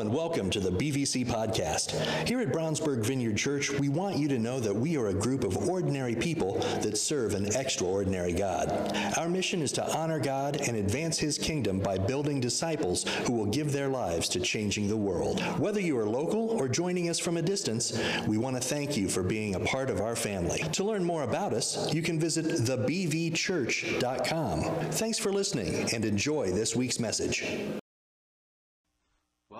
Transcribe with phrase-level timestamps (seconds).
[0.00, 1.92] And welcome to the BVC podcast.
[2.28, 5.42] Here at Brownsburg Vineyard Church, we want you to know that we are a group
[5.42, 8.94] of ordinary people that serve an extraordinary God.
[9.16, 13.46] Our mission is to honor God and advance His kingdom by building disciples who will
[13.46, 15.40] give their lives to changing the world.
[15.58, 19.08] Whether you are local or joining us from a distance, we want to thank you
[19.08, 20.62] for being a part of our family.
[20.72, 24.62] To learn more about us, you can visit thebvchurch.com.
[24.90, 27.42] Thanks for listening and enjoy this week's message.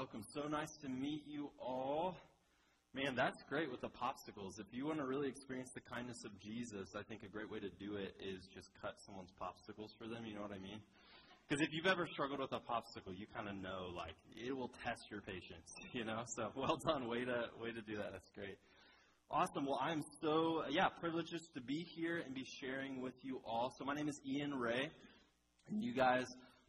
[0.07, 0.25] Welcome.
[0.35, 2.15] So nice to meet you all.
[2.95, 4.61] Man, that's great with the popsicles.
[4.61, 7.59] If you want to really experience the kindness of Jesus, I think a great way
[7.59, 10.25] to do it is just cut someone's popsicles for them.
[10.25, 10.79] You know what I mean?
[11.49, 14.71] Because if you've ever struggled with a popsicle, you kind of know, like, it will
[14.85, 16.23] test your patience, you know?
[16.37, 17.09] So, well done.
[17.09, 18.13] Way to, way to do that.
[18.13, 18.59] That's great.
[19.29, 19.67] Awesome.
[19.67, 23.75] Well, I'm so, yeah, privileged just to be here and be sharing with you all.
[23.77, 24.89] So, my name is Ian Wray,
[25.69, 26.27] and you guys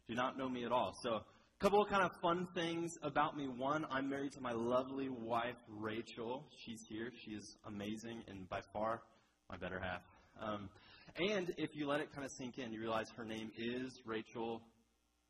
[0.08, 0.92] do not know me at all.
[1.04, 1.20] So,
[1.60, 3.48] couple of kind of fun things about me.
[3.48, 6.44] One, I'm married to my lovely wife, Rachel.
[6.64, 7.10] She's here.
[7.24, 9.02] She is amazing and by far
[9.50, 10.02] my better half.
[10.40, 10.68] Um,
[11.16, 14.62] and if you let it kind of sink in, you realize her name is Rachel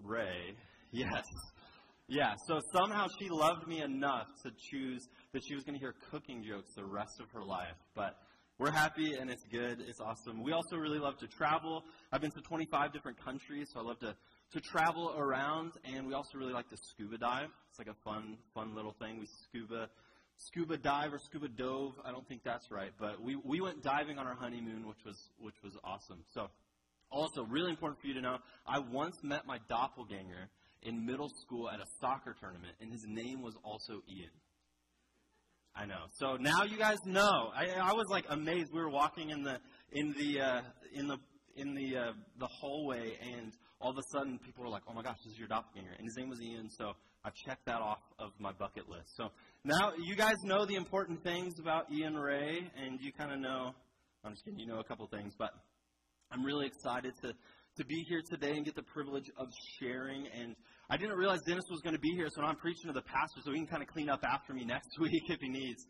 [0.03, 0.55] Wray.
[0.93, 1.25] Yes.
[2.09, 5.95] Yeah, so somehow she loved me enough to choose that she was going to hear
[6.11, 7.77] cooking jokes the rest of her life.
[7.95, 8.17] But
[8.59, 9.81] we're happy and it's good.
[9.81, 10.43] It's awesome.
[10.43, 11.85] We also really love to travel.
[12.13, 14.15] I've been to 25 different countries, so I love to
[14.53, 17.49] to travel around, and we also really like to scuba dive.
[17.71, 19.19] It's like a fun, fun little thing.
[19.19, 19.89] We scuba,
[20.37, 21.93] scuba dive or scuba dove.
[22.05, 25.17] I don't think that's right, but we, we went diving on our honeymoon, which was
[25.39, 26.25] which was awesome.
[26.33, 26.49] So,
[27.11, 30.49] also really important for you to know, I once met my doppelganger
[30.83, 34.31] in middle school at a soccer tournament, and his name was also Ian.
[35.75, 36.07] I know.
[36.15, 37.51] So now you guys know.
[37.55, 38.71] I, I was like amazed.
[38.73, 39.59] We were walking in the
[39.93, 40.61] in the uh,
[40.93, 41.19] in the
[41.57, 45.03] in the uh, the hallway, and all of a sudden people were like, "Oh my
[45.03, 46.69] gosh, this is your doppelganger," and his name was Ian.
[46.71, 46.93] So
[47.25, 49.17] I've checked that off of my bucket list.
[49.17, 49.31] So
[49.65, 53.75] now you guys know the important things about Ian Wray, and you kind of know.
[54.25, 54.59] I'm just kidding.
[54.59, 55.51] You know a couple things, but
[56.31, 57.33] I'm really excited to
[57.79, 59.47] to be here today and get the privilege of
[59.79, 60.27] sharing.
[60.35, 60.57] And
[60.91, 63.41] I didn't realize Dennis was going to be here, so I'm preaching to the pastor,
[63.45, 65.87] so he can kind of clean up after me next week if he needs.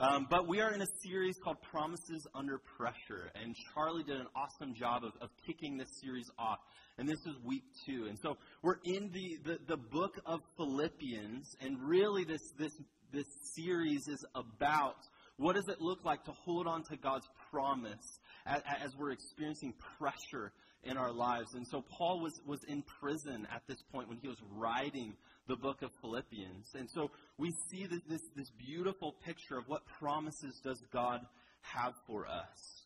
[0.00, 4.28] Um, but we are in a series called Promises Under Pressure, and Charlie did an
[4.36, 6.58] awesome job of, of kicking this series off.
[6.98, 8.06] And this is week two.
[8.08, 12.70] And so we're in the, the, the book of Philippians, and really this, this,
[13.12, 13.26] this
[13.56, 14.98] series is about
[15.36, 19.74] what does it look like to hold on to God's promise as, as we're experiencing
[19.98, 20.52] pressure
[20.84, 21.54] in our lives.
[21.54, 25.14] And so Paul was, was in prison at this point when he was writing
[25.48, 26.66] the book of Philippians.
[26.74, 31.20] And so we see this, this, this beautiful picture of what promises does God
[31.62, 32.84] have for us.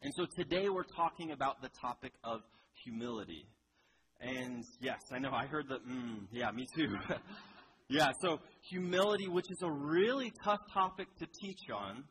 [0.00, 2.40] And so today we're talking about the topic of
[2.84, 3.46] humility.
[4.20, 6.96] And yes, I know, I heard that, mm, yeah, me too.
[7.88, 8.38] yeah, so
[8.70, 12.04] humility, which is a really tough topic to teach on.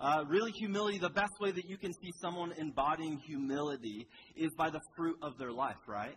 [0.00, 4.70] Uh, really, humility, the best way that you can see someone embodying humility is by
[4.70, 6.16] the fruit of their life, right?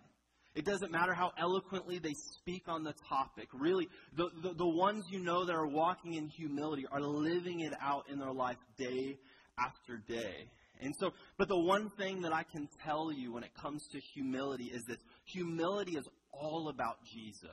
[0.54, 3.48] It doesn't matter how eloquently they speak on the topic.
[3.54, 7.74] Really, the, the, the, ones you know that are walking in humility are living it
[7.82, 9.18] out in their life day
[9.58, 10.52] after day.
[10.82, 14.00] And so, but the one thing that I can tell you when it comes to
[14.14, 17.50] humility is that humility is all about Jesus.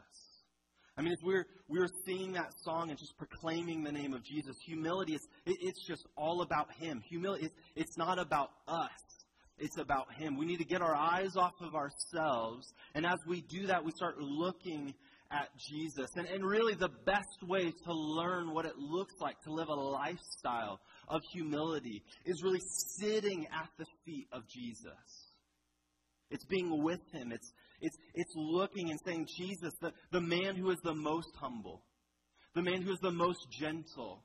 [0.97, 4.57] I mean, if we're, we're singing that song and just proclaiming the name of Jesus,
[4.67, 7.01] humility is, it, it's just all about Him.
[7.09, 8.91] Humility, it's not about us.
[9.59, 10.37] It's about Him.
[10.37, 12.73] We need to get our eyes off of ourselves.
[12.95, 14.95] And as we do that, we start looking
[15.31, 16.11] at Jesus.
[16.17, 19.75] And, and really, the best way to learn what it looks like to live a
[19.75, 22.63] lifestyle of humility is really
[22.99, 24.93] sitting at the feet of Jesus.
[26.31, 27.33] It's being with Him.
[27.33, 31.83] It's, it's, it's looking and saying, Jesus, the, the man who is the most humble,
[32.55, 34.25] the man who is the most gentle,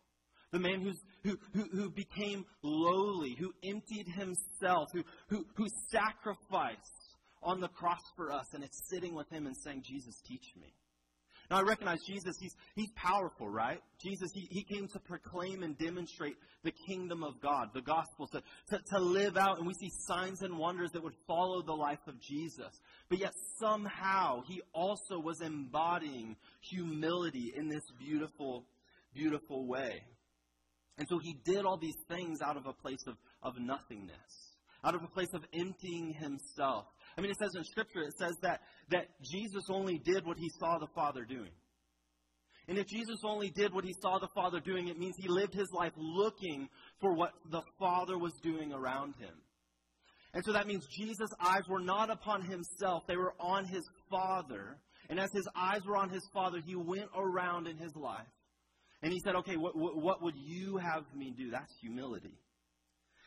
[0.53, 7.59] the man who, who, who became lowly, who emptied himself, who, who, who sacrificed on
[7.59, 8.45] the cross for us.
[8.53, 10.71] And it's sitting with him and saying, Jesus, teach me.
[11.49, 13.79] Now, I recognize Jesus, he's, he's powerful, right?
[13.99, 18.41] Jesus, he, he came to proclaim and demonstrate the kingdom of God, the gospel, to,
[18.69, 21.99] to, to live out, and we see signs and wonders that would follow the life
[22.07, 22.79] of Jesus.
[23.09, 28.65] But yet, somehow, he also was embodying humility in this beautiful,
[29.13, 30.03] beautiful way.
[30.97, 34.95] And so he did all these things out of a place of, of nothingness, out
[34.95, 36.85] of a place of emptying himself.
[37.17, 38.61] I mean, it says in Scripture, it says that,
[38.91, 41.51] that Jesus only did what he saw the Father doing.
[42.67, 45.53] And if Jesus only did what he saw the Father doing, it means he lived
[45.53, 46.69] his life looking
[47.01, 49.33] for what the Father was doing around him.
[50.33, 54.77] And so that means Jesus' eyes were not upon himself, they were on his Father.
[55.09, 58.25] And as his eyes were on his father, he went around in his life.
[59.03, 61.51] And he said, Okay, what, what, what would you have me do?
[61.51, 62.39] That's humility.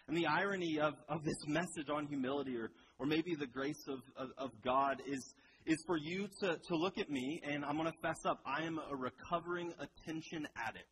[0.09, 3.99] And the irony of, of this message on humility, or, or maybe the grace of,
[4.17, 5.35] of, of God, is,
[5.67, 8.41] is for you to, to look at me, and I'm going to fess up.
[8.47, 10.87] I am a recovering attention addict.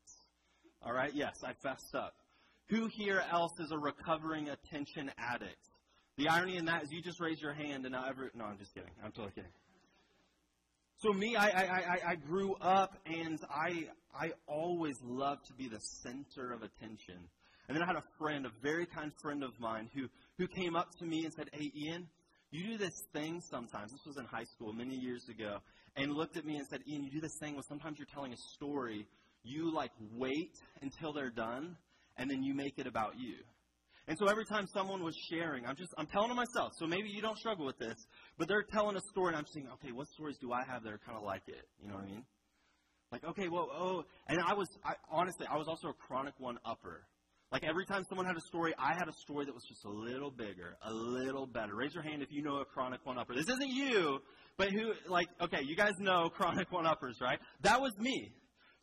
[0.83, 1.13] All right?
[1.15, 2.15] Yes, I fessed up.
[2.71, 5.69] Who here else is a recovering attention addict?
[6.17, 8.31] The irony in that is you just raise your hand and now every.
[8.35, 8.91] No, I'm just kidding.
[9.05, 9.51] I'm totally kidding.
[11.05, 15.69] So me, I, I, I, I grew up and I, I always loved to be
[15.69, 17.17] the center of attention.
[17.69, 20.09] And then I had a friend, a very kind friend of mine, who,
[20.39, 22.09] who came up to me and said, Hey, Ian,
[22.51, 23.93] you do this thing sometimes.
[23.93, 25.59] This was in high school many years ago.
[25.95, 28.33] And looked at me and said, Ian, you do this thing where sometimes you're telling
[28.33, 29.07] a story.
[29.43, 31.77] You like wait until they're done
[32.17, 33.35] and then you make it about you.
[34.07, 36.73] And so every time someone was sharing, I'm just I'm telling to myself.
[36.79, 37.97] So maybe you don't struggle with this,
[38.39, 40.93] but they're telling a story, and I'm thinking, okay, what stories do I have that
[40.93, 41.67] are kind of like it?
[41.81, 42.25] You know what I mean?
[43.11, 46.59] Like, okay, well, oh, and I was I, honestly, I was also a chronic one
[46.65, 47.07] upper.
[47.53, 49.89] Like every time someone had a story, I had a story that was just a
[49.89, 51.77] little bigger, a little better.
[51.77, 53.35] Raise your hand if you know a chronic one upper.
[53.35, 54.19] This isn't you,
[54.59, 54.93] but who?
[55.09, 57.39] Like, okay, you guys know chronic one uppers, right?
[57.63, 58.33] That was me.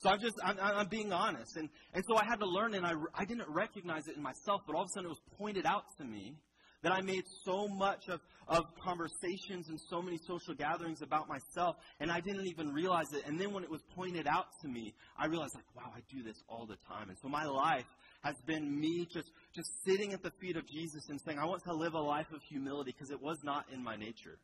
[0.02, 1.58] So I'm just, I'm, I'm being honest.
[1.58, 4.62] And, and so I had to learn, and I, I didn't recognize it in myself,
[4.66, 6.36] but all of a sudden it was pointed out to me
[6.82, 11.76] that I made so much of, of conversations and so many social gatherings about myself,
[12.00, 13.22] and I didn't even realize it.
[13.28, 16.24] And then when it was pointed out to me, I realized, like, wow, I do
[16.24, 17.10] this all the time.
[17.10, 17.86] And so my life
[18.24, 21.64] has been me just, just sitting at the feet of Jesus and saying, I want
[21.66, 24.40] to live a life of humility because it was not in my nature.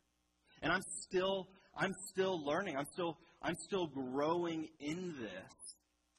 [0.62, 2.76] And I'm still, I'm still learning.
[2.76, 5.76] I'm still I'm still growing in this.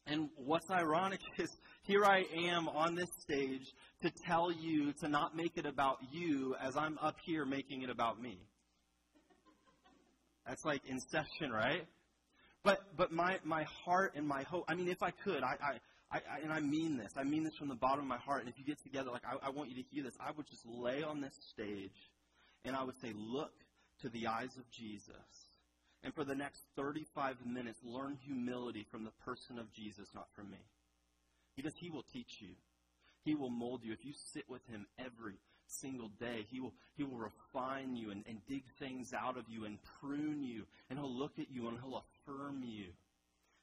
[0.08, 1.50] And what's ironic is
[1.84, 6.56] here I am on this stage to tell you to not make it about you
[6.62, 8.40] as I'm up here making it about me.
[10.48, 11.86] That's like inception, right?
[12.64, 15.80] But but my, my heart and my hope I mean if I could, I, I
[16.12, 17.12] I, and I mean this.
[17.18, 18.40] I mean this from the bottom of my heart.
[18.42, 20.48] And if you get together, like I, I want you to hear this, I would
[20.48, 22.10] just lay on this stage
[22.66, 23.52] and I would say, look
[24.02, 25.49] to the eyes of Jesus
[26.04, 30.50] and for the next 35 minutes, learn humility from the person of Jesus, not from
[30.50, 30.60] me.
[31.56, 32.56] Because he will teach you.
[33.24, 33.92] He will mold you.
[33.92, 35.36] If you sit with him every
[35.68, 39.66] single day, he will, he will refine you and, and dig things out of you
[39.66, 40.64] and prune you.
[40.90, 42.88] And he'll look at you and he'll affirm you.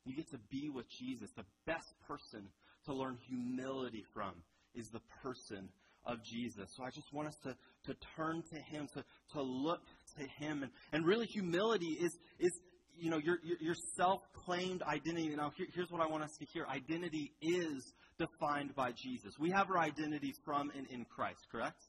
[0.05, 1.31] You get to be with Jesus.
[1.31, 2.49] The best person
[2.85, 4.35] to learn humility from
[4.75, 5.71] is the person
[6.05, 6.71] of Jesus.
[6.77, 7.57] So I just want us to,
[7.87, 9.83] to turn to him, to, to look
[10.19, 10.63] to Him.
[10.63, 12.53] And, and really, humility is, is
[12.99, 15.35] you know, your, your, self claimed identity.
[15.37, 19.33] Now, here, here's what I want us to hear identity is defined by Jesus.
[19.39, 21.81] We have our identity from and in Christ, correct?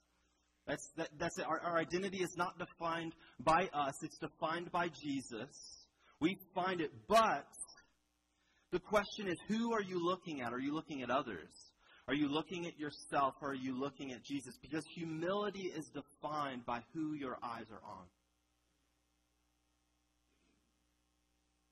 [0.65, 1.45] That's, that, that's it.
[1.47, 5.85] Our, our identity is not defined by us, it's defined by Jesus.
[6.19, 7.47] We find it, but
[8.71, 10.51] the question is who are you looking at?
[10.51, 11.49] Are you looking at others?
[12.07, 14.55] Are you looking at yourself or are you looking at Jesus?
[14.61, 18.05] Because humility is defined by who your eyes are on.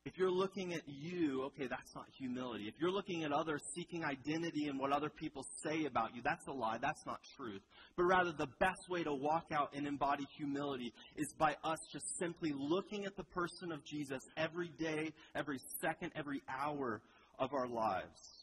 [0.05, 2.65] If you're looking at you, okay, that's not humility.
[2.67, 6.45] If you're looking at others seeking identity in what other people say about you, that's
[6.47, 6.77] a lie.
[6.79, 7.61] That's not truth.
[7.97, 12.05] But rather, the best way to walk out and embody humility is by us just
[12.19, 17.01] simply looking at the person of Jesus every day, every second, every hour
[17.39, 18.34] of our lives.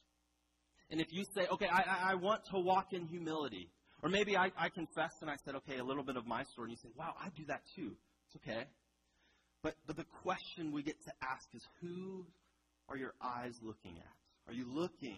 [0.92, 3.70] And if you say, okay, I, I want to walk in humility,
[4.02, 6.68] or maybe I, I confessed and I said, okay, a little bit of my story,
[6.68, 7.92] and you say, wow, I do that too.
[8.26, 8.64] It's okay.
[9.62, 12.26] But, but the question we get to ask is, who
[12.90, 14.50] are your eyes looking at?
[14.50, 15.16] Are you looking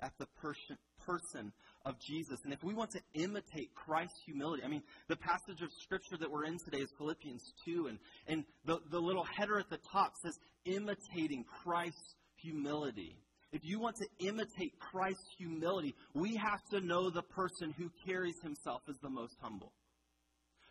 [0.00, 1.52] at the person, person
[1.84, 2.38] of Jesus?
[2.44, 6.30] And if we want to imitate Christ's humility, I mean, the passage of Scripture that
[6.30, 7.98] we're in today is Philippians 2, and,
[8.28, 13.16] and the, the little header at the top says, imitating Christ's humility.
[13.52, 18.38] If you want to imitate Christ's humility, we have to know the person who carries
[18.42, 19.72] himself as the most humble.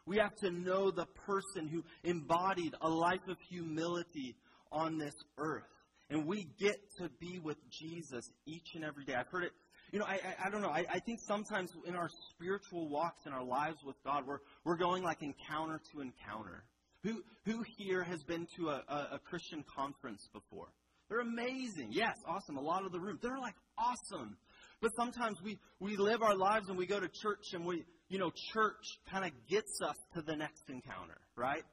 [0.05, 4.35] We have to know the person who embodied a life of humility
[4.71, 5.67] on this earth.
[6.09, 9.15] And we get to be with Jesus each and every day.
[9.15, 9.51] I've heard it,
[9.91, 10.69] you know, I, I, I don't know.
[10.69, 14.77] I, I think sometimes in our spiritual walks in our lives with God, we're, we're
[14.77, 16.63] going like encounter to encounter.
[17.03, 20.67] Who, who here has been to a, a, a Christian conference before?
[21.09, 21.89] They're amazing.
[21.91, 22.57] Yes, awesome.
[22.57, 23.19] A lot of the room.
[23.21, 24.37] They're like awesome.
[24.81, 28.19] But sometimes we, we live our lives and we go to church and we, you
[28.19, 31.63] know, church kind of gets us to the next encounter, right?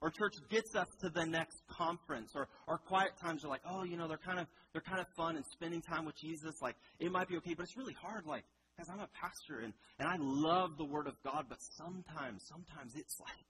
[0.00, 3.84] Or church gets us to the next conference, or our quiet times are like, oh,
[3.84, 6.60] you know, they're kind of they're kind of fun and spending time with Jesus.
[6.60, 8.26] Like it might be okay, but it's really hard.
[8.26, 8.44] Like,
[8.76, 12.92] because I'm a pastor and and I love the Word of God, but sometimes, sometimes
[12.96, 13.46] it's like,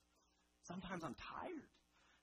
[0.63, 1.71] sometimes I'm tired.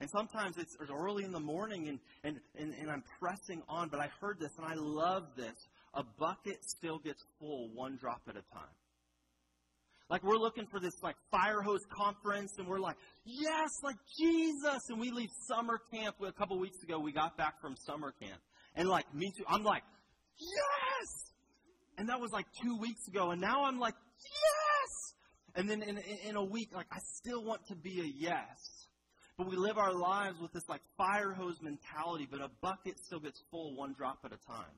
[0.01, 3.99] And sometimes it's early in the morning and, and, and, and I'm pressing on, but
[3.99, 5.53] I heard this and I love this.
[5.93, 8.73] A bucket still gets full one drop at a time.
[10.09, 14.89] Like we're looking for this like fire hose conference and we're like, yes, like Jesus.
[14.89, 16.99] And we leave summer camp a couple weeks ago.
[16.99, 18.41] We got back from summer camp.
[18.75, 19.83] And like me too, I'm like,
[20.39, 21.31] yes.
[21.99, 23.29] And that was like two weeks ago.
[23.29, 25.13] And now I'm like, yes.
[25.53, 28.80] And then in, in a week, like I still want to be a yes.
[29.41, 33.19] But we live our lives with this like fire hose mentality, but a bucket still
[33.19, 34.77] gets full one drop at a time.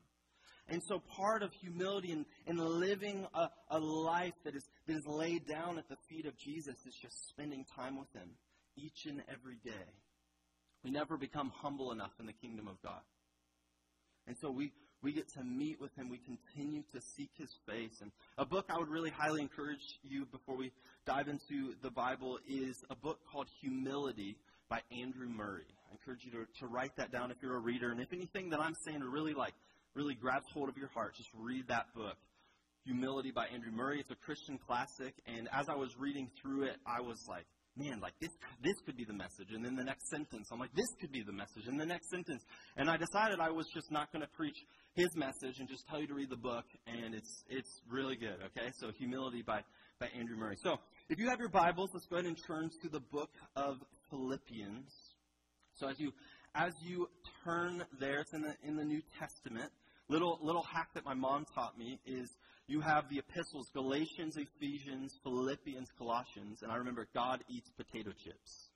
[0.70, 5.06] And so part of humility and, and living a, a life that is, that is
[5.06, 8.30] laid down at the feet of Jesus is just spending time with Him
[8.74, 9.92] each and every day.
[10.82, 13.02] We never become humble enough in the kingdom of God.
[14.26, 16.08] And so we, we get to meet with him.
[16.08, 18.00] We continue to seek his face.
[18.00, 20.72] And a book I would really highly encourage you before we
[21.04, 25.66] dive into the Bible is a book called Humility by Andrew Murray.
[25.88, 27.90] I encourage you to, to write that down if you're a reader.
[27.90, 29.54] And if anything that I'm saying really like
[29.94, 32.16] really grabs hold of your heart, just read that book.
[32.84, 34.00] Humility by Andrew Murray.
[34.00, 35.14] It's a Christian classic.
[35.26, 38.30] And as I was reading through it, I was like, man, like this,
[38.62, 39.48] this could be the message.
[39.52, 41.66] And then the next sentence, I'm like, this could be the message.
[41.66, 42.42] And the next sentence.
[42.76, 44.56] And I decided I was just not going to preach
[44.94, 46.64] his message and just tell you to read the book.
[46.86, 48.36] And it's, it's really good.
[48.52, 48.70] Okay.
[48.78, 49.62] So humility by,
[49.98, 50.56] by Andrew Murray.
[50.62, 50.76] So
[51.10, 53.76] if you have your Bibles, let's go ahead and turn to the book of
[54.10, 54.90] Philippians.
[55.74, 56.12] So as you,
[56.54, 57.08] as you
[57.44, 59.70] turn there, it's in the, in the New Testament.
[60.08, 62.30] Little, little hack that my mom taught me is
[62.68, 68.70] you have the epistles Galatians, Ephesians, Philippians, Colossians, and I remember God eats potato chips.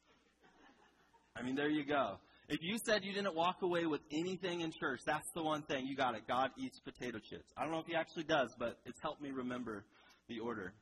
[1.37, 2.18] I mean, there you go.
[2.49, 5.87] If you said you didn't walk away with anything in church, that's the one thing.
[5.87, 6.23] You got it.
[6.26, 7.52] God eats potato chips.
[7.56, 9.85] I don't know if he actually does, but it's helped me remember
[10.28, 10.73] the order.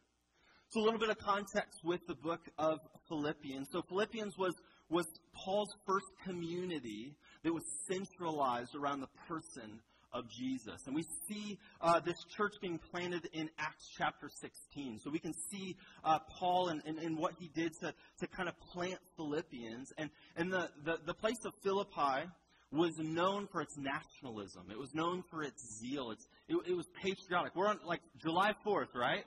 [0.76, 3.68] So, a little bit of context with the book of Philippians.
[3.72, 4.52] So, Philippians was,
[4.90, 9.80] was Paul's first community that was centralized around the person
[10.12, 10.82] of Jesus.
[10.84, 15.00] And we see uh, this church being planted in Acts chapter 16.
[15.02, 18.46] So we can see uh, Paul and, and, and, what he did to, to kind
[18.46, 19.94] of plant Philippians.
[19.96, 22.28] And, and the, the, the place of Philippi
[22.70, 24.64] was known for its nationalism.
[24.70, 26.10] It was known for its zeal.
[26.10, 27.56] It's, it, it was patriotic.
[27.56, 29.24] We're on like July 4th, right?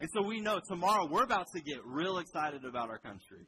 [0.00, 3.46] And so we know tomorrow we're about to get real excited about our country.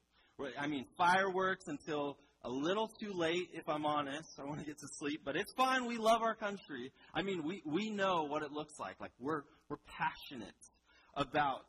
[0.59, 4.29] I mean, fireworks until a little too late, if I'm honest.
[4.39, 5.87] I want to get to sleep, but it's fine.
[5.87, 6.93] We love our country.
[7.13, 9.01] I mean, we, we know what it looks like.
[9.01, 10.55] Like, we're, we're passionate
[11.15, 11.67] about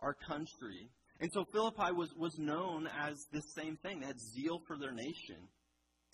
[0.00, 0.90] our country.
[1.20, 4.00] And so Philippi was, was known as this same thing.
[4.00, 5.36] They had zeal for their nation.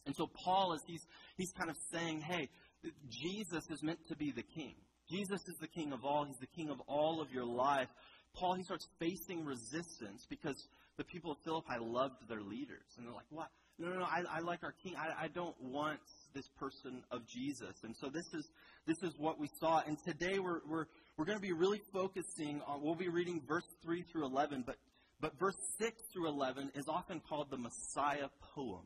[0.06, 1.04] And so Paul, as he's,
[1.36, 2.48] he's kind of saying, hey,
[3.08, 4.74] Jesus is meant to be the king.
[5.14, 6.24] Jesus is the king of all.
[6.24, 7.88] He's the king of all of your life.
[8.34, 10.56] Paul, he starts facing resistance because
[10.96, 12.82] the people of Philippi loved their leaders.
[12.96, 13.48] And they're like, what?
[13.78, 14.94] No, no, no, I, I like our king.
[14.96, 16.00] I, I don't want
[16.32, 17.74] this person of Jesus.
[17.82, 18.48] And so this is
[18.86, 19.82] this is what we saw.
[19.86, 23.66] And today we're we're we're going to be really focusing on we'll be reading verse
[23.82, 24.76] three through eleven, but
[25.20, 28.84] but verse six through eleven is often called the Messiah poem.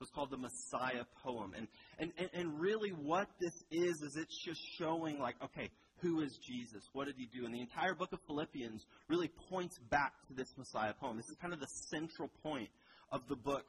[0.00, 1.54] It's called the Messiah poem.
[1.56, 1.66] And,
[1.98, 6.38] and, and, and really what this is, is it's just showing like, okay, who is
[6.46, 6.84] Jesus?
[6.92, 7.44] What did he do?
[7.44, 11.16] And the entire book of Philippians really points back to this Messiah poem.
[11.16, 12.68] This is kind of the central point
[13.10, 13.64] of the book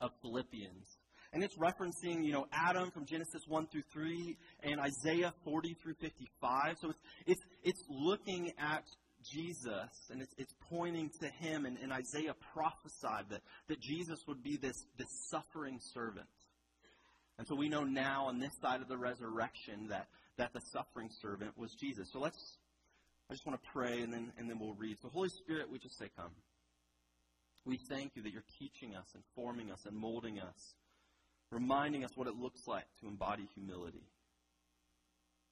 [0.00, 0.98] of Philippians.
[1.32, 5.94] And it's referencing, you know, Adam from Genesis 1 through 3 and Isaiah 40 through
[6.00, 6.76] 55.
[6.80, 8.84] So it's, it's, it's looking at
[9.24, 11.66] Jesus and it's, it's pointing to him.
[11.66, 16.26] And, and Isaiah prophesied that, that Jesus would be this, this suffering servant.
[17.38, 20.06] And so we know now on this side of the resurrection that,
[20.38, 22.08] that the suffering servant was Jesus.
[22.12, 22.58] So let's,
[23.30, 24.98] I just want to pray and then, and then we'll read.
[25.02, 26.30] So, Holy Spirit, we just say, Come.
[27.66, 30.74] We thank you that you're teaching us and forming us and molding us,
[31.50, 34.02] reminding us what it looks like to embody humility.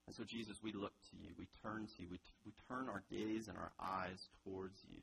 [0.07, 1.31] And so, Jesus, we look to you.
[1.39, 2.09] We turn to you.
[2.11, 5.01] We, t- we turn our gaze and our eyes towards you.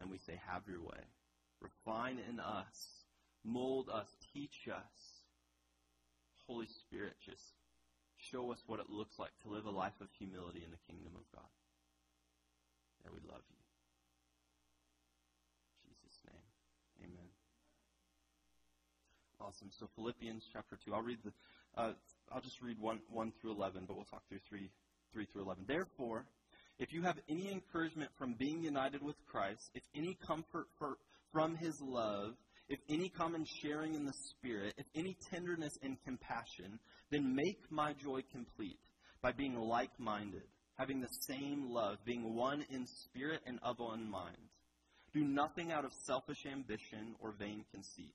[0.00, 1.02] And we say, Have your way.
[1.60, 3.06] Refine in us.
[3.44, 4.08] Mold us.
[4.34, 5.22] Teach us.
[6.46, 7.54] Holy Spirit, just
[8.18, 11.12] show us what it looks like to live a life of humility in the kingdom
[11.14, 11.48] of God.
[13.04, 13.62] And we love you.
[15.86, 16.46] In Jesus' name.
[17.08, 17.30] Amen.
[19.40, 19.70] Awesome.
[19.70, 20.94] So Philippians chapter two.
[20.94, 21.32] I'll read the.
[21.74, 21.92] Uh,
[22.34, 24.70] I'll just read one one through eleven, but we'll talk through three
[25.12, 25.64] three through eleven.
[25.66, 26.24] Therefore,
[26.78, 30.96] if you have any encouragement from being united with Christ, if any comfort for,
[31.32, 32.34] from His love,
[32.68, 36.78] if any common sharing in the Spirit, if any tenderness and compassion,
[37.10, 38.78] then make my joy complete
[39.20, 40.42] by being like-minded,
[40.76, 44.36] having the same love, being one in spirit and of one mind.
[45.12, 48.14] Do nothing out of selfish ambition or vain conceit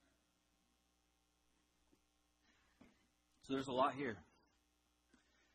[3.51, 4.17] There's a lot here.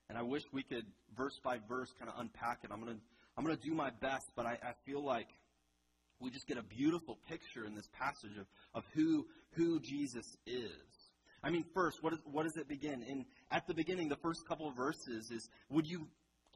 [0.09, 0.85] And I wish we could
[1.17, 2.71] verse by verse kind of unpack it.
[2.73, 2.99] I'm gonna
[3.37, 5.29] I'm gonna do my best, but I, I feel like
[6.21, 10.71] we just get a beautiful picture in this passage of, of who who Jesus is.
[11.43, 13.03] I mean, first, what, is, what does it begin?
[13.03, 16.07] In at the beginning, the first couple of verses is would you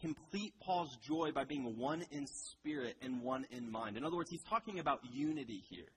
[0.00, 3.96] complete Paul's joy by being one in spirit and one in mind?
[3.96, 5.88] In other words, he's talking about unity here.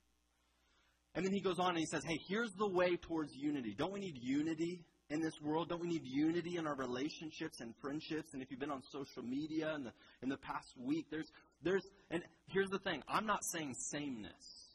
[1.16, 3.76] And then he goes on and he says, Hey, here's the way towards unity.
[3.78, 5.70] Don't we need unity in this world?
[5.70, 8.34] Don't we need unity in our relationships and friendships?
[8.34, 9.92] And if you've been on social media in the
[10.22, 11.30] in the past week, there's
[11.62, 13.04] there's and here's the thing.
[13.08, 14.70] I'm not saying sameness.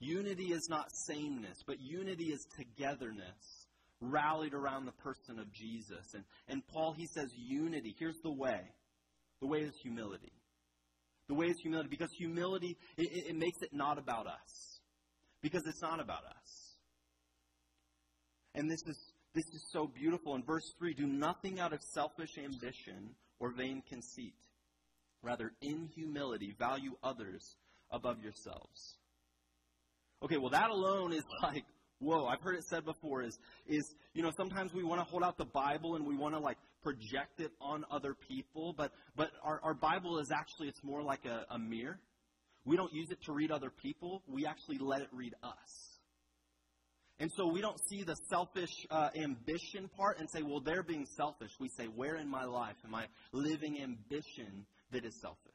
[0.00, 3.66] Unity is not sameness, but unity is togetherness,
[4.00, 6.14] rallied around the person of Jesus.
[6.14, 7.94] And and Paul he says unity.
[7.98, 8.60] Here's the way.
[9.40, 10.32] The way is humility.
[11.28, 14.80] The way is humility because humility it, it makes it not about us.
[15.40, 16.68] Because it's not about us.
[18.54, 18.98] And this is
[19.34, 20.34] this is so beautiful.
[20.34, 24.34] In verse 3, do nothing out of selfish ambition or vain conceit.
[25.22, 27.56] Rather, in humility, value others
[27.90, 28.96] above yourselves.
[30.22, 31.64] Okay, well, that alone is like,
[31.98, 35.22] whoa, I've heard it said before is, is you know, sometimes we want to hold
[35.22, 39.30] out the Bible and we want to, like, project it on other people, but, but
[39.42, 41.98] our, our Bible is actually, it's more like a, a mirror.
[42.64, 45.97] We don't use it to read other people, we actually let it read us.
[47.20, 51.06] And so we don't see the selfish uh, ambition part and say, well, they're being
[51.16, 51.50] selfish.
[51.58, 55.52] We say, where in my life am I living ambition that is selfish?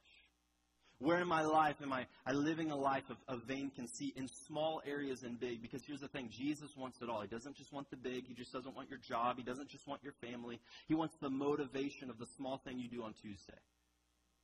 [0.99, 4.27] Where in my life am I, I living a life of, of vain conceit in
[4.47, 5.61] small areas and big?
[5.61, 7.21] Because here's the thing Jesus wants it all.
[7.21, 9.87] He doesn't just want the big, He just doesn't want your job, He doesn't just
[9.87, 10.59] want your family.
[10.87, 13.59] He wants the motivation of the small thing you do on Tuesday.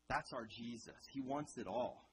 [0.10, 0.96] That's our Jesus.
[1.14, 2.09] He wants it all.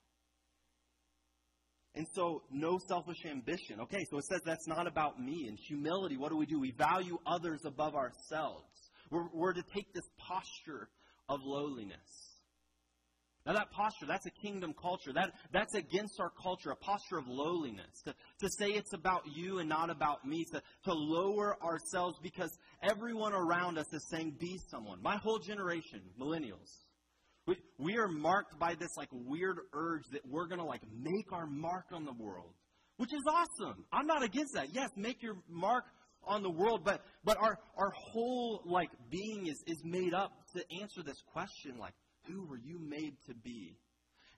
[1.97, 3.81] And so, no selfish ambition.
[3.81, 5.47] Okay, so it says that's not about me.
[5.49, 6.61] And humility, what do we do?
[6.61, 8.69] We value others above ourselves.
[9.11, 10.91] We're, we're to take this posture
[11.29, 11.97] of lowliness.
[13.47, 15.13] Now, that posture, that's a kingdom culture.
[15.15, 18.03] That, that's against our culture, a posture of lowliness.
[18.05, 20.45] To, to say it's about you and not about me.
[20.53, 22.51] To, to lower ourselves because
[22.83, 25.01] everyone around us is saying, be someone.
[25.01, 26.86] My whole generation, millennials,
[27.47, 31.33] we, we are marked by this like weird urge that we're going to like make
[31.33, 32.53] our mark on the world,
[32.97, 33.85] which is awesome.
[33.93, 34.69] I'm not against that.
[34.73, 35.85] Yes, make your mark
[36.27, 40.63] on the world, but but our our whole like being is is made up to
[40.81, 41.95] answer this question like
[42.27, 43.77] who were you made to be?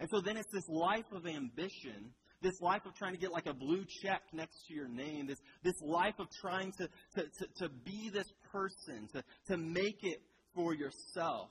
[0.00, 3.46] And so then it's this life of ambition, this life of trying to get like
[3.46, 7.46] a blue check next to your name, this this life of trying to to, to,
[7.60, 10.20] to be this person, to, to make it
[10.54, 11.48] for yourself.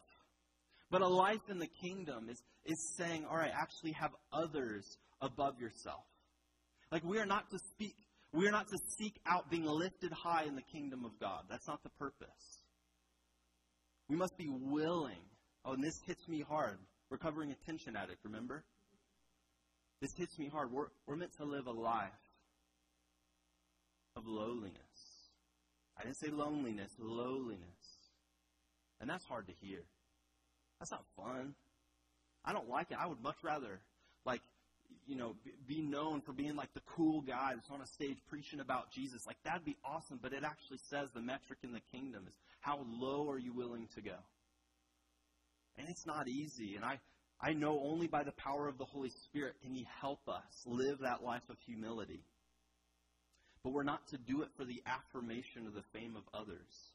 [0.90, 5.60] But a life in the kingdom is, is saying, all right, actually have others above
[5.60, 6.04] yourself.
[6.92, 7.96] Like we are not to speak,
[8.32, 11.44] we are not to seek out being lifted high in the kingdom of God.
[11.50, 12.64] That's not the purpose.
[14.08, 15.20] We must be willing.
[15.66, 16.78] Oh, and this hits me hard.
[17.10, 18.64] Recovering attention addict, remember?
[20.02, 20.72] This hits me hard.
[20.72, 22.12] We're, we're meant to live a life
[24.16, 24.74] of lowliness.
[25.98, 27.60] I didn't say loneliness, lowliness.
[29.02, 29.84] And that's hard to hear.
[30.80, 31.56] That's not fun.
[32.46, 32.98] I don't like it.
[33.00, 33.80] I would much rather,
[34.26, 34.42] like,
[35.06, 35.36] you know,
[35.68, 39.26] be known for being like the cool guy that's on a stage preaching about Jesus.
[39.26, 42.86] Like, that'd be awesome, but it actually says the metric in the kingdom is how
[42.88, 44.16] low are you willing to go?
[45.78, 46.76] And it's not easy.
[46.76, 47.00] And I,
[47.42, 51.00] I know only by the power of the Holy Spirit can He help us live
[51.00, 52.24] that life of humility.
[53.64, 56.92] But we're not to do it for the affirmation or the fame of others.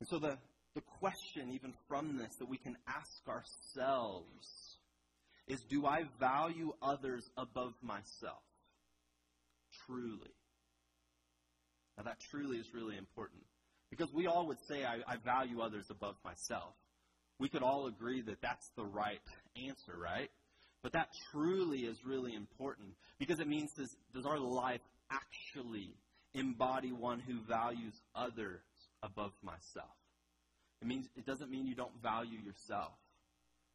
[0.00, 0.38] And so the,
[0.74, 4.78] the question, even from this, that we can ask ourselves
[5.46, 8.42] is do I value others above myself?
[9.86, 10.34] Truly.
[11.96, 13.42] Now, that truly is really important
[13.90, 16.74] because we all would say, I, I value others above myself.
[17.38, 19.20] We could all agree that that's the right
[19.56, 20.30] answer, right?
[20.82, 25.94] But that truly is really important because it means does, does our life actually
[26.32, 28.62] embody one who values others
[29.02, 29.94] above myself?
[30.84, 32.92] It means it doesn't mean you don't value yourself.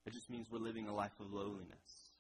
[0.06, 2.14] It just means we're living a life of lowliness.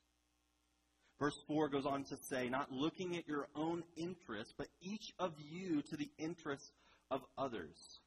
[1.19, 5.34] Verse 4 goes on to say, not looking at your own interests, but each of
[5.38, 6.71] you to the interests
[7.12, 7.99] of others.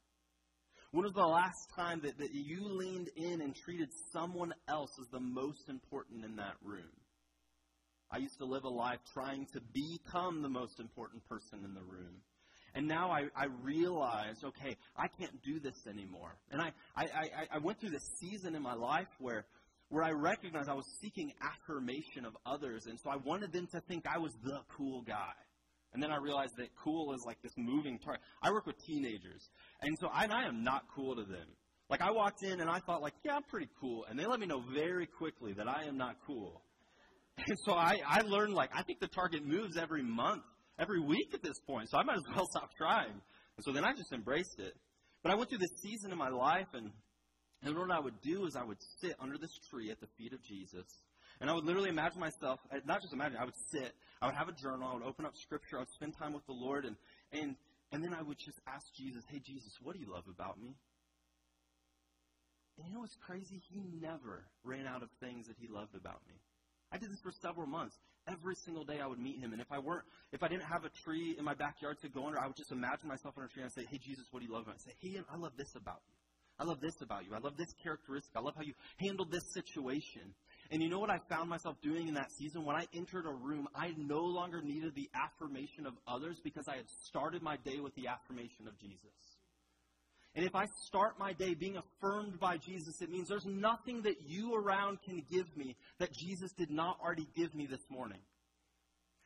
[0.90, 5.06] When was the last time that, that you leaned in and treated someone else as
[5.12, 6.90] the most important in that room?
[8.10, 11.80] I used to live a life trying to become the most important person in the
[11.80, 12.22] room.
[12.74, 16.34] And now I, I realize, okay, I can't do this anymore.
[16.50, 19.44] And I, I, I, I went through this season in my life where,
[19.90, 22.86] where I recognized I was seeking affirmation of others.
[22.86, 25.34] And so I wanted them to think I was the cool guy.
[25.92, 28.22] And then I realized that cool is like this moving target.
[28.42, 29.50] I work with teenagers.
[29.82, 31.46] And so I, and I am not cool to them.
[31.90, 34.06] Like I walked in and I thought like, yeah, I'm pretty cool.
[34.08, 36.62] And they let me know very quickly that I am not cool.
[37.48, 40.42] And so I, I learned like, I think the target moves every month
[40.78, 43.20] every week at this point, so I might as well stop trying.
[43.56, 44.74] And so then I just embraced it.
[45.22, 46.90] But I went through this season in my life, and,
[47.62, 50.32] and what I would do is I would sit under this tree at the feet
[50.32, 50.84] of Jesus,
[51.40, 54.34] and I would literally imagine myself, uh, not just imagine, I would sit, I would
[54.34, 56.84] have a journal, I would open up scripture, I would spend time with the Lord,
[56.84, 56.96] and,
[57.32, 57.54] and,
[57.92, 60.74] and then I would just ask Jesus, hey, Jesus, what do you love about me?
[62.78, 63.60] And you know what's crazy?
[63.70, 66.34] He never ran out of things that he loved about me.
[66.92, 67.96] I did this for several months.
[68.28, 69.52] Every single day I would meet him.
[69.52, 72.26] And if I weren't, if I didn't have a tree in my backyard to go
[72.26, 74.40] under, I would just imagine myself under a tree and I'd say, Hey, Jesus, what
[74.40, 74.74] do you love me?
[74.74, 76.14] I'd say, Hey, I love this about you.
[76.60, 77.34] I love this about you.
[77.34, 78.30] I love this characteristic.
[78.36, 80.34] I love how you handled this situation.
[80.70, 82.64] And you know what I found myself doing in that season?
[82.64, 86.76] When I entered a room, I no longer needed the affirmation of others because I
[86.76, 89.31] had started my day with the affirmation of Jesus.
[90.34, 94.16] And if I start my day being affirmed by Jesus, it means there's nothing that
[94.26, 98.20] you around can give me that Jesus did not already give me this morning.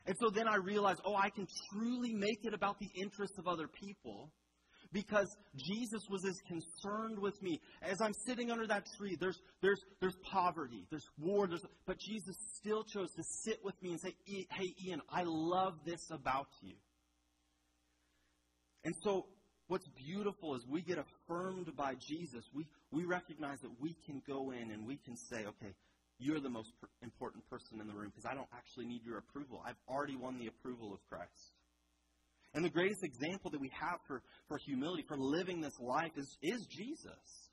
[0.05, 3.47] And so then I realize, oh, I can truly make it about the interests of
[3.47, 4.31] other people
[4.93, 7.59] because Jesus was as concerned with me.
[7.81, 12.35] As I'm sitting under that tree, there's, there's, there's poverty, there's war, there's, but Jesus
[12.55, 16.75] still chose to sit with me and say, hey, Ian, I love this about you.
[18.83, 19.25] And so
[19.67, 22.43] what's beautiful is we get affirmed by Jesus.
[22.53, 25.73] We, we recognize that we can go in and we can say, okay,
[26.19, 26.71] you're the most
[27.03, 29.61] important person in the room because I don't actually need your approval.
[29.65, 31.53] I've already won the approval of Christ.
[32.53, 36.37] And the greatest example that we have for, for humility, for living this life, is,
[36.41, 37.51] is Jesus.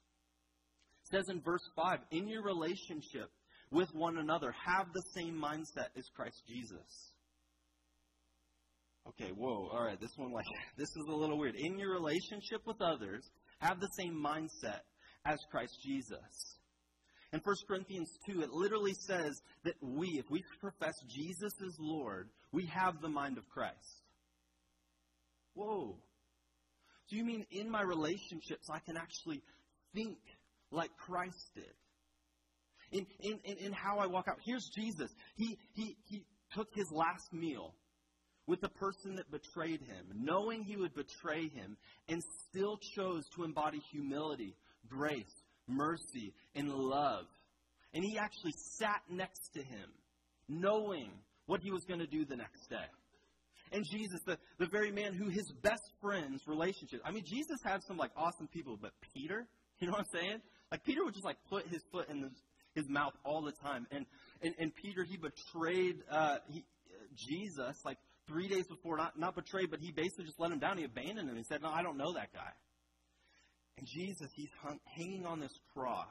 [1.03, 3.29] It says in verse 5 In your relationship
[3.71, 7.13] with one another, have the same mindset as Christ Jesus
[9.09, 11.57] Okay, whoa, all right, this one, like, this is a little weird.
[11.57, 14.81] In your relationship with others, have the same mindset
[15.25, 16.59] as Christ Jesus.
[17.33, 22.29] In 1 Corinthians 2, it literally says that we, if we profess Jesus as Lord,
[22.53, 24.03] we have the mind of Christ.
[25.55, 25.97] Whoa.
[27.07, 29.43] So you mean in my relationships, I can actually
[29.95, 30.19] think
[30.71, 31.65] like Christ did?
[32.93, 34.39] In, in, in, in how I walk out.
[34.45, 35.11] Here's Jesus.
[35.37, 37.75] He, he, he took his last meal
[38.47, 41.77] with the person that betrayed him, knowing he would betray him,
[42.09, 44.55] and still chose to embody humility,
[44.89, 45.25] grace,
[45.67, 47.25] mercy, and love.
[47.95, 49.89] And he actually sat next to him,
[50.49, 51.11] knowing
[51.47, 52.87] what he was going to do the next day.
[53.73, 57.01] And Jesus, the, the very man who his best friend's relationship.
[57.05, 59.47] I mean, Jesus had some like awesome people, but Peter,
[59.79, 60.41] you know what I'm saying?
[60.71, 62.33] Like Peter would just like put his foot in his,
[62.75, 63.87] his mouth all the time.
[63.91, 64.07] And
[64.43, 66.65] and, and Peter, he betrayed uh, he,
[67.17, 70.79] Jesus like three days before, not, not betrayed, but he basically just let him down.
[70.79, 71.37] He abandoned him.
[71.37, 72.53] He said, No, I don't know that guy.
[73.77, 76.07] And Jesus, he's hung, hanging on this cross.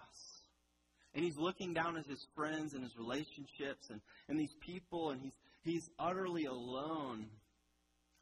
[1.15, 5.21] And he's looking down at his friends and his relationships and, and these people, and
[5.21, 7.27] he's, he's utterly alone.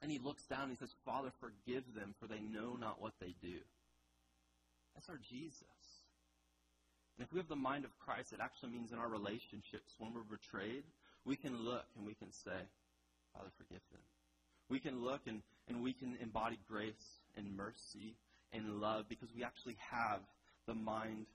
[0.02, 3.14] And he looks down and he says, Father, forgive them, for they know not what
[3.20, 3.60] they do.
[4.94, 5.64] That's our Jesus.
[7.18, 10.14] And if we have the mind of Christ, it actually means in our relationships, when
[10.14, 10.84] we're betrayed,
[11.24, 12.60] we can look and we can say,
[13.34, 14.02] Father, forgive them.
[14.70, 18.16] We can look and, and we can embody grace and mercy
[18.54, 20.22] and love because we actually have
[20.68, 21.26] the mind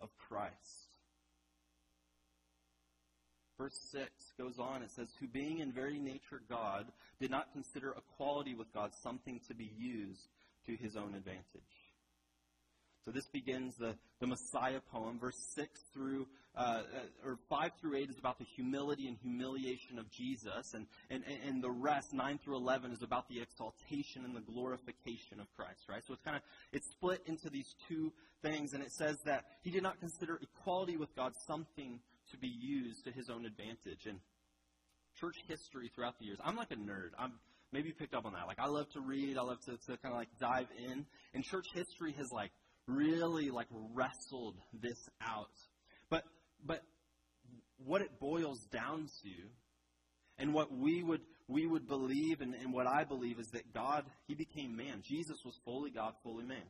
[0.00, 0.88] of Christ.
[3.58, 4.82] Verse 6 goes on.
[4.82, 6.86] It says, Who being in very nature God,
[7.20, 10.28] did not consider equality with God something to be used
[10.66, 11.44] to his own advantage.
[13.04, 15.18] So this begins the, the Messiah poem.
[15.20, 16.82] Verse 6 through, uh,
[17.24, 20.74] or 5 through 8 is about the humility and humiliation of Jesus.
[20.74, 25.40] And, and, and the rest, 9 through 11, is about the exaltation and the glorification
[25.40, 26.02] of Christ, right?
[26.06, 28.12] So it's kind of, it's split into these two
[28.42, 28.72] things.
[28.72, 31.98] And it says that he did not consider equality with God something
[32.30, 34.06] to be used to his own advantage.
[34.06, 34.20] And
[35.20, 37.10] church history throughout the years, I'm like a nerd.
[37.18, 37.32] I'm,
[37.72, 38.46] maybe you picked up on that.
[38.46, 39.36] Like I love to read.
[39.38, 41.04] I love to, to kind of like dive in.
[41.34, 42.52] And church history has like
[42.86, 45.50] really like wrestled this out.
[46.64, 46.82] But
[47.84, 49.30] what it boils down to
[50.38, 54.04] and what we would we would believe and, and what I believe is that God
[54.26, 55.02] he became man.
[55.02, 56.66] Jesus was fully God, fully man.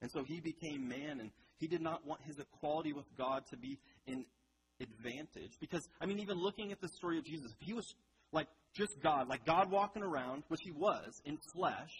[0.00, 3.56] And so he became man and he did not want his equality with God to
[3.56, 4.24] be an
[4.80, 5.52] advantage.
[5.60, 7.94] Because I mean even looking at the story of Jesus, if he was
[8.32, 11.92] like just God, like God walking around, which he was in flesh,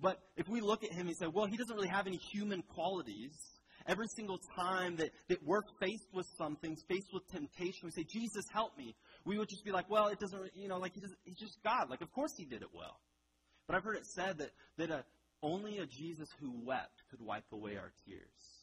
[0.00, 2.62] but if we look at him and say, well, he doesn't really have any human
[2.62, 3.34] qualities,
[3.86, 8.44] every single time that, that we're faced with something, faced with temptation, we say, Jesus,
[8.52, 8.94] help me.
[9.24, 11.62] We would just be like, well, it doesn't, you know, like he doesn't, he's just
[11.62, 11.90] God.
[11.90, 13.00] Like, of course he did it well.
[13.66, 15.04] But I've heard it said that, that a,
[15.42, 18.56] only a Jesus who wept could wipe away our tears.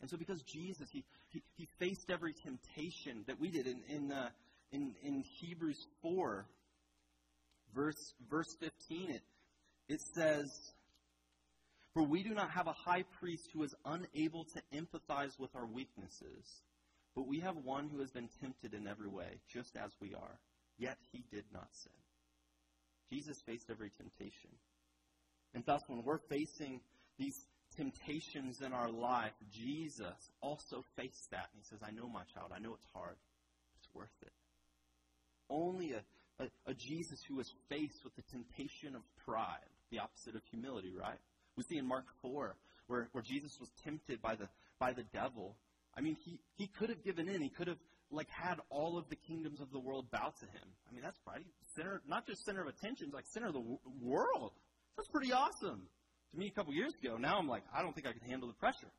[0.00, 4.12] And so because Jesus, he, he, he faced every temptation that we did in, in,
[4.12, 4.28] uh,
[4.72, 6.46] in, in Hebrews 4,
[7.74, 9.22] verse, verse 15, it,
[9.88, 10.73] it says,
[11.94, 15.66] For we do not have a high priest who is unable to empathize with our
[15.66, 16.62] weaknesses,
[17.14, 20.38] but we have one who has been tempted in every way, just as we are,
[20.76, 21.92] yet he did not sin.
[23.10, 24.50] Jesus faced every temptation.
[25.54, 26.80] And thus, when we're facing
[27.16, 31.48] these temptations in our life, Jesus also faced that.
[31.52, 33.16] And he says, I know, my child, I know it's hard.
[33.78, 34.32] It's worth it.
[35.48, 36.02] Only a,
[36.42, 40.92] a, a Jesus who was faced with the temptation of pride the opposite of humility,
[40.98, 41.18] right?
[41.56, 45.56] We see in Mark 4 where, where Jesus was tempted by the, by the devil.
[45.96, 47.40] I mean, he, he could have given in.
[47.40, 47.78] He could have
[48.10, 50.68] like had all of the kingdoms of the world bow to him.
[50.88, 51.44] I mean, that's probably
[51.76, 54.52] center, not just center of attention, like center of the w- world.
[54.96, 55.88] That's pretty awesome.
[56.32, 58.48] To me, a couple years ago, now I'm like, I don't think I can handle
[58.48, 58.90] the pressure.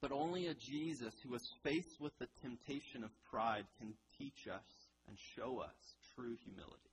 [0.00, 4.66] But only a Jesus who was faced with the temptation of pride can teach us
[5.06, 5.76] and show us
[6.16, 6.90] true humility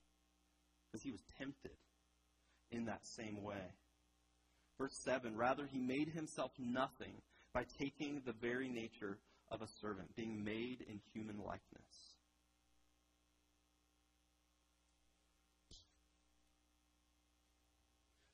[0.86, 1.74] because he was tempted
[2.70, 3.74] in that same way.
[4.78, 9.18] Verse 7 Rather, he made himself nothing by taking the very nature
[9.50, 12.14] of a servant, being made in human likeness.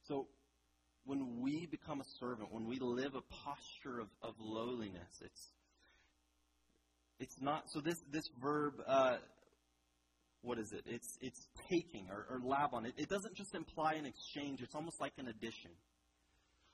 [0.07, 0.29] So,
[1.05, 5.49] when we become a servant, when we live a posture of, of lowliness, it's
[7.19, 9.17] it's not so this this verb uh,
[10.47, 10.85] what is it?
[10.87, 12.87] It's, it's taking or, or labon.
[12.87, 15.73] It, it doesn't just imply an exchange, it's almost like an addition.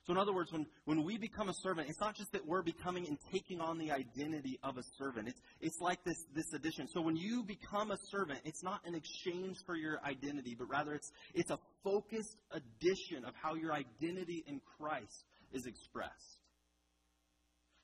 [0.06, 2.62] So, in other words, when, when we become a servant, it's not just that we're
[2.62, 5.28] becoming and taking on the identity of a servant.
[5.28, 6.88] It's, it's like this, this addition.
[6.88, 10.92] So, when you become a servant, it's not an exchange for your identity, but rather
[10.92, 16.38] it's, it's a focused addition of how your identity in Christ is expressed.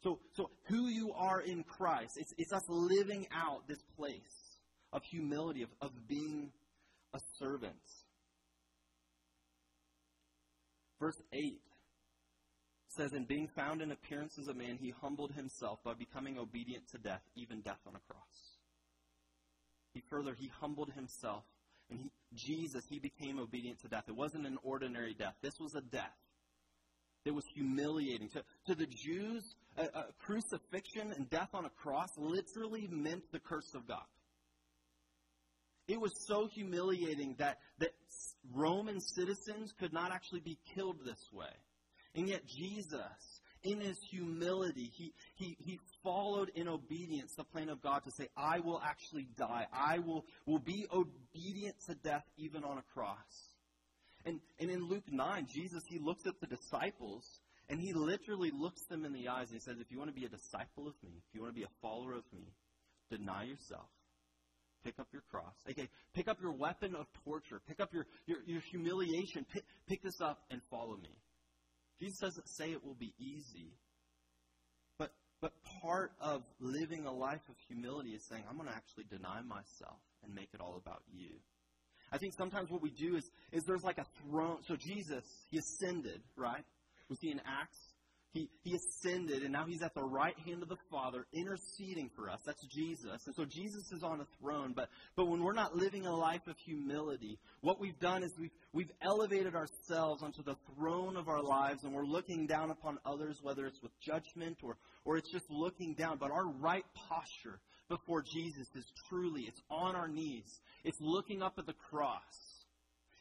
[0.02, 4.47] So, so who you are in Christ, it's, it's us living out this place
[4.92, 6.50] of humility, of, of being
[7.14, 7.74] a servant.
[11.00, 11.60] Verse 8
[12.88, 16.88] says, In being found in appearance as a man, he humbled himself by becoming obedient
[16.92, 18.58] to death, even death on a cross.
[19.94, 21.44] He further, he humbled himself.
[21.90, 24.04] And he, Jesus, he became obedient to death.
[24.08, 25.34] It wasn't an ordinary death.
[25.40, 26.16] This was a death
[27.24, 28.28] that was humiliating.
[28.30, 29.42] To, to the Jews,
[29.76, 34.04] a, a crucifixion and death on a cross literally meant the curse of God.
[35.88, 37.92] It was so humiliating that, that
[38.54, 41.50] Roman citizens could not actually be killed this way.
[42.14, 47.82] And yet, Jesus, in his humility, he, he, he followed in obedience the plan of
[47.82, 49.66] God to say, I will actually die.
[49.72, 53.16] I will, will be obedient to death even on a cross.
[54.24, 57.24] And, and in Luke 9, Jesus, he looks at the disciples
[57.70, 60.18] and he literally looks them in the eyes and he says, If you want to
[60.18, 62.52] be a disciple of me, if you want to be a follower of me,
[63.10, 63.88] deny yourself,
[64.84, 65.54] Pick up your cross.
[65.68, 67.60] Okay, pick up your weapon of torture.
[67.66, 69.44] Pick up your, your, your humiliation.
[69.52, 71.16] Pick, pick this up and follow me.
[72.00, 73.72] Jesus doesn't say it will be easy.
[74.98, 75.10] But,
[75.40, 79.40] but part of living a life of humility is saying, I'm going to actually deny
[79.42, 81.30] myself and make it all about you.
[82.10, 84.58] I think sometimes what we do is, is there's like a throne.
[84.66, 86.64] So Jesus, he ascended, right?
[87.10, 87.78] We see in Acts
[88.32, 92.28] he, he ascended, and now he's at the right hand of the Father, interceding for
[92.28, 92.40] us.
[92.44, 93.26] That's Jesus.
[93.26, 94.74] And so Jesus is on a throne.
[94.76, 98.50] But, but when we're not living a life of humility, what we've done is we've,
[98.74, 103.38] we've elevated ourselves onto the throne of our lives and we're looking down upon others,
[103.42, 106.18] whether it's with judgment or, or it's just looking down.
[106.18, 110.60] But our right posture before Jesus is truly, it's on our knees.
[110.84, 112.20] It's looking up at the cross.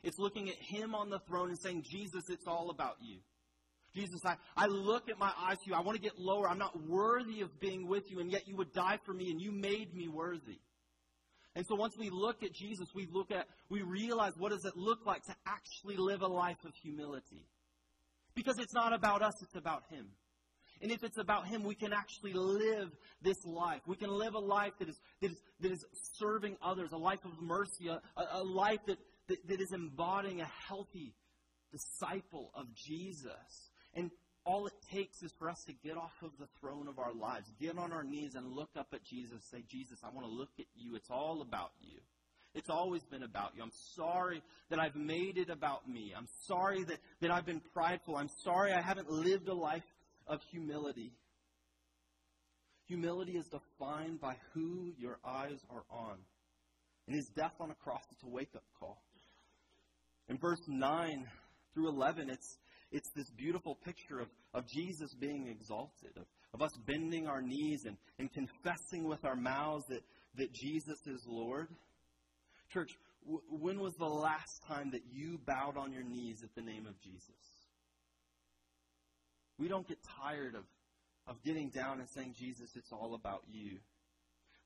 [0.04, 3.20] It's looking at Him on the throne and saying, Jesus, it's all about you.
[3.96, 5.74] Jesus, I, I look at my eyes to you.
[5.76, 6.48] I want to get lower.
[6.48, 9.42] I'm not worthy of being with you, and yet you would die for me, and
[9.42, 10.60] you made me worthy.
[11.56, 14.74] And so once we look at Jesus, we look at, we realize what does it
[14.76, 17.48] look like to actually live a life of humility.
[18.36, 20.06] Because it's not about us, it's about Him.
[20.82, 22.92] And if it's about Him, we can actually live
[23.24, 23.82] this life.
[23.88, 25.84] We can live a life that is, that is, that is
[26.20, 28.00] serving others, a life of mercy, a,
[28.34, 31.16] a life that, that, that is embodying a healthy
[31.72, 33.72] disciple of Jesus.
[33.98, 34.12] And
[34.46, 37.52] all it takes is for us to get off of the throne of our lives,
[37.60, 40.52] get on our knees and look up at Jesus, say, Jesus, I want to look
[40.60, 40.96] at you.
[40.96, 42.00] It's all about you.
[42.54, 43.64] It's always been about you.
[43.64, 46.14] I'm sorry that I've made it about me.
[46.16, 48.16] I'm sorry that, that I've been prideful.
[48.16, 49.84] I'm sorry I haven't lived a life
[50.28, 51.12] of humility.
[52.88, 56.18] Humility is defined by who your eyes are on.
[57.08, 59.02] And his death on a cross, is a wake up call.
[60.30, 61.26] In verse 9
[61.74, 62.58] through 11, it's
[62.92, 67.86] it's this beautiful picture of, of Jesus being exalted, of, of us bending our knees
[67.86, 70.04] and, and confessing with our mouths that,
[70.36, 71.68] that Jesus is Lord.
[72.72, 72.92] Church,
[73.26, 76.86] w- when was the last time that you bowed on your knees at the name
[76.88, 77.36] of Jesus?
[79.60, 80.64] We don't get tired of,
[81.28, 83.80] of getting down and saying, Jesus, it's all about you.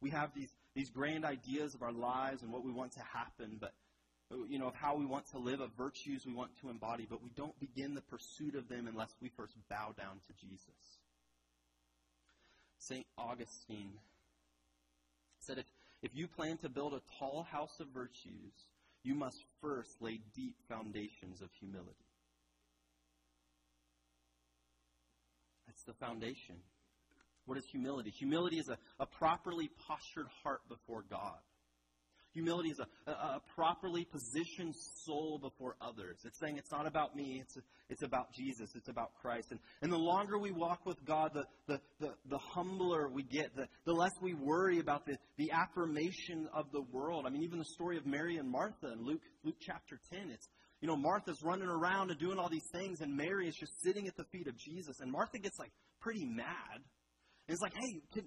[0.01, 3.57] We have these, these grand ideas of our lives and what we want to happen,
[3.59, 3.73] but
[4.49, 7.21] you know, of how we want to live, of virtues we want to embody, but
[7.23, 10.99] we don't begin the pursuit of them unless we first bow down to Jesus.
[12.77, 13.05] St.
[13.17, 13.93] Augustine
[15.39, 15.65] said if,
[16.01, 18.53] if you plan to build a tall house of virtues,
[19.03, 22.05] you must first lay deep foundations of humility.
[25.67, 26.55] That's the foundation.
[27.45, 28.11] What is humility?
[28.11, 31.39] Humility is a, a properly postured heart before God.
[32.33, 34.73] Humility is a, a, a, properly positioned
[35.05, 36.19] soul before others.
[36.23, 37.57] It's saying it's not about me, it's,
[37.89, 39.51] it's about Jesus, it's about Christ.
[39.51, 43.53] And, and the longer we walk with God, the, the, the, the humbler we get,
[43.55, 47.25] the, the less we worry about the, the affirmation of the world.
[47.27, 50.47] I mean, even the story of Mary and Martha in Luke, Luke chapter 10, it's,
[50.79, 54.07] you know, Martha's running around and doing all these things, and Mary is just sitting
[54.07, 54.99] at the feet of Jesus.
[55.01, 56.79] And Martha gets like pretty mad.
[57.47, 58.23] And it's like, hey, can,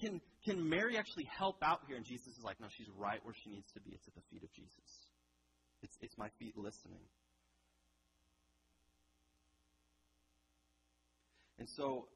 [0.00, 1.96] can, can Mary actually help out here?
[1.96, 3.90] And Jesus is like, no, she's right where she needs to be.
[3.90, 5.06] It's at the feet of Jesus.
[5.82, 7.00] It's, it's my feet listening.
[11.58, 12.08] And so,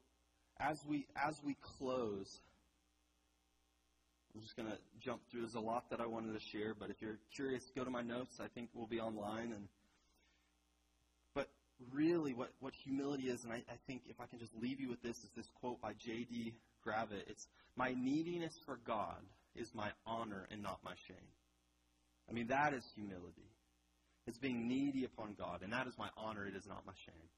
[0.59, 2.41] as we as we close,
[4.35, 5.41] I'm just going to jump through.
[5.41, 8.01] There's a lot that I wanted to share, but if you're curious, go to my
[8.01, 8.39] notes.
[8.41, 9.53] I think we'll be online.
[9.53, 9.69] And
[11.33, 11.47] but
[11.93, 14.89] really, what what humility is, and I, I think if I can just leave you
[14.89, 16.53] with this, is this quote by J.D.
[16.87, 17.27] Gravitt.
[17.27, 19.21] It's my neediness for God
[19.55, 21.17] is my honor and not my shame.
[22.29, 23.49] I mean, that is humility.
[24.25, 26.45] It's being needy upon God, and that is my honor.
[26.45, 27.29] It is not my shame.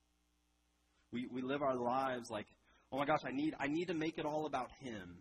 [1.12, 2.48] We, we live our lives like,
[2.92, 5.18] oh my gosh, I need, I need to make it all about Him.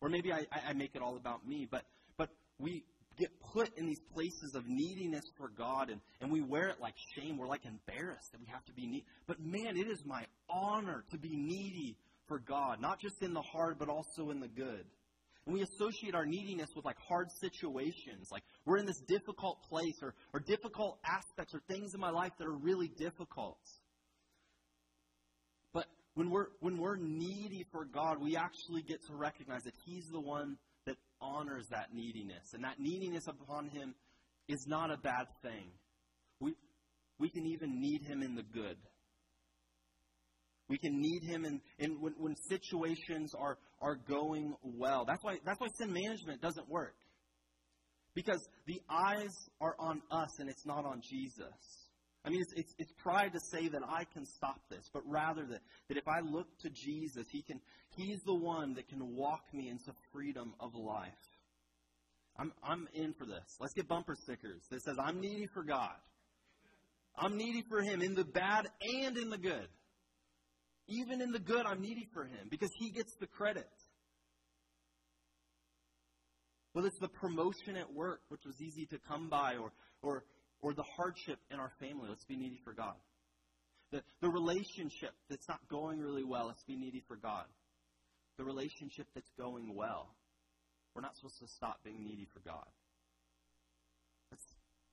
[0.00, 1.66] Or maybe I, I make it all about me.
[1.68, 1.82] But,
[2.16, 2.84] but we
[3.18, 6.94] get put in these places of neediness for God, and, and we wear it like
[7.16, 7.38] shame.
[7.38, 9.04] We're like embarrassed that we have to be needy.
[9.26, 11.96] But man, it is my honor to be needy
[12.28, 14.84] for God, not just in the hard, but also in the good.
[15.46, 19.98] And we associate our neediness with like hard situations, like we're in this difficult place
[20.00, 23.58] or, or difficult aspects or things in my life that are really difficult.
[25.72, 30.06] But when we're when we're needy for God, we actually get to recognize that He's
[30.12, 32.52] the one that honors that neediness.
[32.54, 33.94] And that neediness upon Him
[34.46, 35.72] is not a bad thing.
[36.38, 36.54] We
[37.18, 38.76] we can even need Him in the good.
[40.72, 45.04] We can need him in, in when, when situations are, are going well.
[45.06, 46.94] That's why, that's why sin management doesn't work.
[48.14, 51.52] Because the eyes are on us and it's not on Jesus.
[52.24, 55.44] I mean, it's, it's, it's, pride to say that I can stop this, but rather
[55.44, 57.60] that, that if I look to Jesus, he can,
[57.94, 61.12] He's the one that can walk me into freedom of life.
[62.38, 63.58] I'm, I'm in for this.
[63.60, 65.96] Let's get bumper stickers that says, I'm needy for God.
[67.18, 69.68] I'm needy for Him in the bad and in the good.
[70.88, 73.68] Even in the good, I'm needy for him because he gets the credit.
[76.72, 79.72] Whether it's the promotion at work, which was easy to come by, or,
[80.02, 80.24] or,
[80.60, 82.94] or the hardship in our family, let's be needy for God.
[83.90, 87.44] The, the relationship that's not going really well, let's be needy for God.
[88.38, 90.14] The relationship that's going well,
[90.94, 92.66] we're not supposed to stop being needy for God.
[94.30, 94.44] Let's,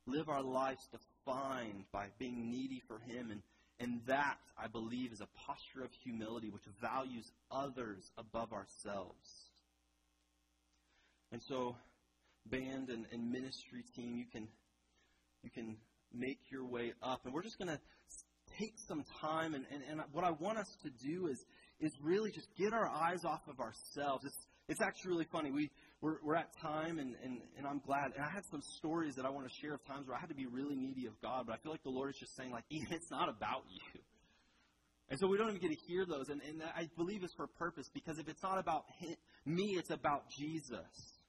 [0.09, 3.31] live our lives defined by being needy for Him.
[3.31, 3.41] And,
[3.79, 9.49] and that, I believe, is a posture of humility which values others above ourselves.
[11.31, 11.75] And so,
[12.45, 14.47] band and, and ministry team, you can,
[15.43, 15.77] you can
[16.13, 17.21] make your way up.
[17.25, 17.79] And we're just going to
[18.57, 19.53] take some time.
[19.53, 21.45] And, and, and what I want us to do is,
[21.79, 24.25] is really just get our eyes off of ourselves.
[24.25, 25.51] It's, it's actually really funny.
[25.51, 25.69] We,
[26.01, 28.13] we're, we're at time, and, and, and I'm glad.
[28.15, 30.29] And I had some stories that I want to share of times where I had
[30.29, 32.51] to be really needy of God, but I feel like the Lord is just saying,
[32.51, 34.01] like, it's not about you.
[35.09, 36.29] And so we don't even get to hear those.
[36.29, 39.89] And, and I believe it's for purpose because if it's not about him, me, it's
[39.89, 41.19] about Jesus.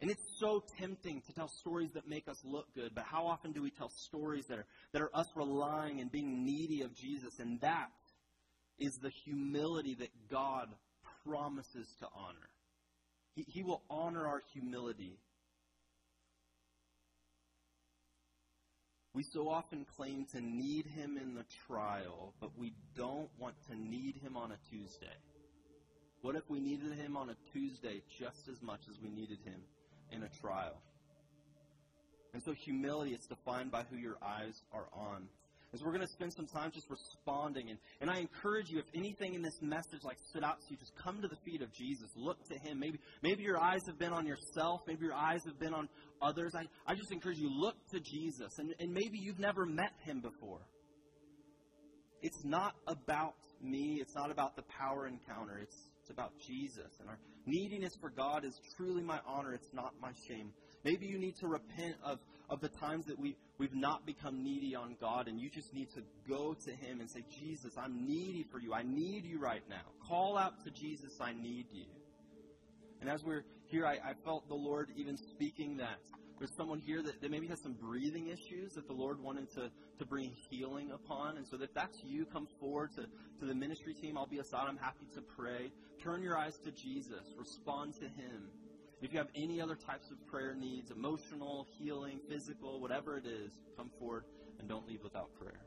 [0.00, 3.52] And it's so tempting to tell stories that make us look good, but how often
[3.52, 7.38] do we tell stories that are, that are us relying and being needy of Jesus?
[7.38, 7.90] And that
[8.78, 10.68] is the humility that God
[11.24, 12.51] promises to honor.
[13.34, 15.18] He, he will honor our humility.
[19.14, 23.76] We so often claim to need Him in the trial, but we don't want to
[23.76, 25.16] need Him on a Tuesday.
[26.22, 29.60] What if we needed Him on a Tuesday just as much as we needed Him
[30.10, 30.80] in a trial?
[32.32, 35.28] And so humility is defined by who your eyes are on
[35.72, 37.70] is we're going to spend some time just responding.
[37.70, 40.76] And, and I encourage you, if anything in this message like stood out to you,
[40.76, 42.10] just come to the feet of Jesus.
[42.14, 42.78] Look to him.
[42.78, 44.82] Maybe, maybe your eyes have been on yourself.
[44.86, 45.88] Maybe your eyes have been on
[46.20, 46.52] others.
[46.54, 48.58] I, I just encourage you, look to Jesus.
[48.58, 50.60] And, and maybe you've never met him before.
[52.20, 53.98] It's not about me.
[54.00, 55.58] It's not about the power encounter.
[55.58, 56.90] It's, it's about Jesus.
[57.00, 59.54] And our neediness for God is truly my honor.
[59.54, 60.52] It's not my shame.
[60.84, 62.18] Maybe you need to repent of,
[62.52, 65.88] of the times that we, we've not become needy on God, and you just need
[65.94, 68.74] to go to Him and say, Jesus, I'm needy for you.
[68.74, 69.80] I need you right now.
[70.06, 71.86] Call out to Jesus, I need you.
[73.00, 75.98] And as we're here, I, I felt the Lord even speaking that.
[76.38, 79.70] There's someone here that, that maybe has some breathing issues that the Lord wanted to,
[79.98, 81.36] to bring healing upon.
[81.36, 84.18] And so if that's you, come forward to, to the ministry team.
[84.18, 84.66] I'll be aside.
[84.68, 85.70] I'm happy to pray.
[86.02, 87.32] Turn your eyes to Jesus.
[87.38, 88.50] Respond to Him.
[89.02, 93.50] If you have any other types of prayer needs, emotional, healing, physical, whatever it is,
[93.76, 94.24] come forward
[94.60, 95.66] and don't leave without prayer.